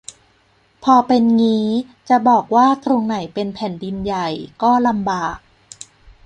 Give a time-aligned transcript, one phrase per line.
[0.83, 1.65] พอเป็นงี้
[2.09, 4.27] จะบอกว่าตรงไหนเป็น "แผ่นดินใหญ่"
[4.63, 5.37] ก็ลำบาก